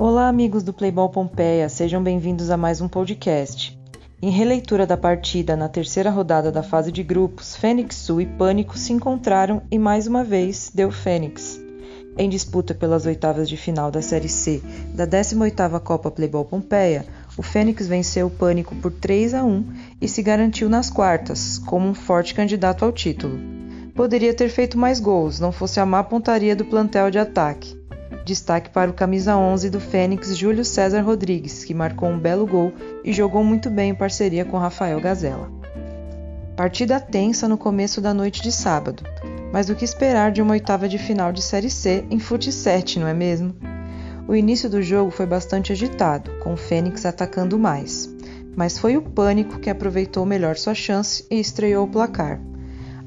[0.00, 3.78] Olá, amigos do Playball Pompeia, sejam bem-vindos a mais um podcast.
[4.22, 8.78] Em releitura da partida na terceira rodada da fase de grupos, Fênix Sul e Pânico
[8.78, 11.60] se encontraram e mais uma vez deu Fênix.
[12.16, 14.62] Em disputa pelas oitavas de final da Série C
[14.94, 17.04] da 18ª Copa Playball Pompeia,
[17.36, 19.64] o Fênix venceu o Pânico por 3 a 1
[20.00, 23.38] e se garantiu nas quartas, como um forte candidato ao título.
[23.94, 27.79] Poderia ter feito mais gols, não fosse a má pontaria do plantel de ataque.
[28.24, 32.72] Destaque para o camisa 11 do Fênix, Júlio César Rodrigues, que marcou um belo gol
[33.04, 35.50] e jogou muito bem em parceria com Rafael Gazella.
[36.56, 39.02] Partida tensa no começo da noite de sábado,
[39.52, 42.98] mas o que esperar de uma oitava de final de Série C em fute 7,
[42.98, 43.54] não é mesmo?
[44.28, 48.08] O início do jogo foi bastante agitado, com o Fênix atacando mais,
[48.54, 52.38] mas foi o Pânico que aproveitou melhor sua chance e estreou o placar.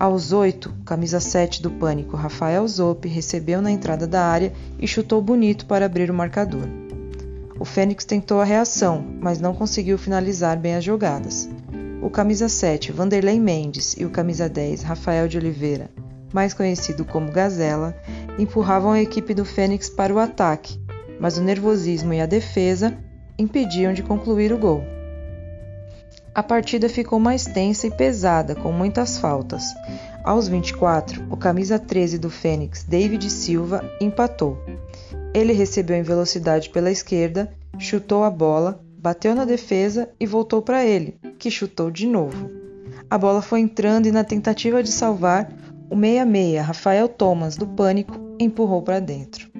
[0.00, 5.20] Aos oito, camisa 7 do Pânico, Rafael Zopp, recebeu na entrada da área e chutou
[5.20, 6.66] bonito para abrir o marcador.
[7.58, 11.50] O Fênix tentou a reação, mas não conseguiu finalizar bem as jogadas.
[12.00, 15.90] O camisa 7, Vanderlei Mendes, e o camisa 10, Rafael de Oliveira,
[16.32, 17.94] mais conhecido como Gazela,
[18.38, 20.80] empurravam a equipe do Fênix para o ataque,
[21.20, 22.96] mas o nervosismo e a defesa
[23.38, 24.82] impediam de concluir o gol.
[26.32, 29.64] A partida ficou mais tensa e pesada, com muitas faltas.
[30.22, 34.56] Aos 24, o camisa 13 do Fênix, David Silva, empatou.
[35.34, 40.84] Ele recebeu em velocidade pela esquerda, chutou a bola, bateu na defesa e voltou para
[40.84, 42.48] ele, que chutou de novo.
[43.08, 45.52] A bola foi entrando e, na tentativa de salvar,
[45.90, 49.50] o meia-meia Rafael Thomas, do Pânico, empurrou para dentro.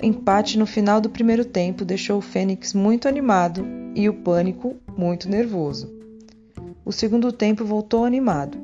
[0.00, 5.30] Empate no final do primeiro tempo deixou o Fênix muito animado e o Pânico muito
[5.30, 5.90] nervoso.
[6.84, 8.58] O segundo tempo voltou animado.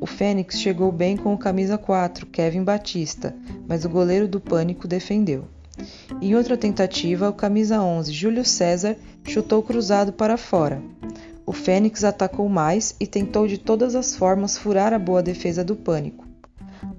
[0.00, 3.34] O Fênix chegou bem com o camisa 4, Kevin Batista,
[3.66, 5.46] mas o goleiro do Pânico defendeu.
[6.22, 10.80] Em outra tentativa, o camisa 11, Júlio César, chutou cruzado para fora.
[11.44, 15.74] O Fênix atacou mais e tentou de todas as formas furar a boa defesa do
[15.74, 16.24] Pânico.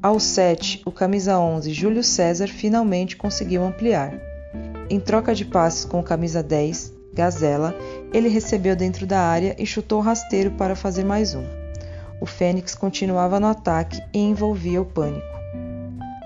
[0.04, 4.14] Ao 7, o camisa 11, Júlio César, finalmente conseguiu ampliar.
[4.90, 7.76] Em troca de passes com o camisa 10, Gazela,
[8.14, 11.46] ele recebeu dentro da área e chutou rasteiro para fazer mais um.
[12.20, 15.32] O Fênix continuava no ataque e envolvia o pânico.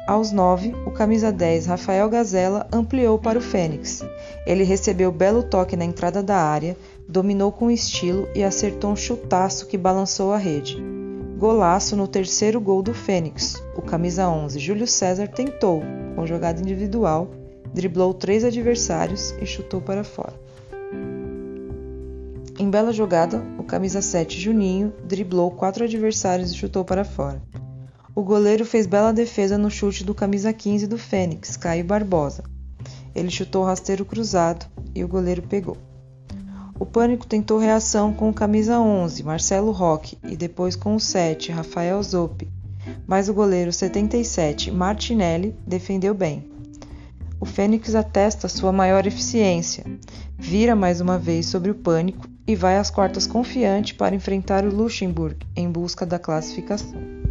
[0.07, 4.03] Aos 9, o camisa 10 Rafael Gazela ampliou para o Fênix.
[4.45, 9.66] Ele recebeu belo toque na entrada da área, dominou com estilo e acertou um chutaço
[9.66, 10.78] que balançou a rede.
[11.38, 13.62] Golaço no terceiro gol do Fênix.
[13.75, 15.81] O camisa 11 Júlio César tentou,
[16.16, 17.29] com jogada individual,
[17.74, 20.45] driblou três adversários e chutou para fora.
[22.57, 27.43] Em bela jogada, o camisa 7 Juninho driblou quatro adversários e chutou para fora.
[28.16, 32.45] O goleiro fez bela defesa no chute do camisa 15 do Fênix, Caio Barbosa.
[33.13, 34.65] Ele chutou rasteiro cruzado
[34.95, 35.75] e o goleiro pegou.
[36.79, 41.51] O Pânico tentou reação com o camisa 11, Marcelo Roque, e depois com o 7,
[41.51, 42.47] Rafael Zopp,
[43.05, 46.49] mas o goleiro 77, Martinelli, defendeu bem.
[47.38, 49.83] O Fênix atesta sua maior eficiência,
[50.38, 54.73] vira mais uma vez sobre o Pânico e vai às quartas confiante para enfrentar o
[54.73, 57.25] Luxemburgo em busca da classificação.